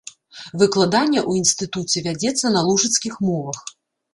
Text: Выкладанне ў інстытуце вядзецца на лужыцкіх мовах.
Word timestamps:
Выкладанне 0.61 1.19
ў 1.29 1.41
інстытуце 1.41 1.97
вядзецца 2.07 2.53
на 2.57 2.65
лужыцкіх 2.71 3.13
мовах. 3.29 3.63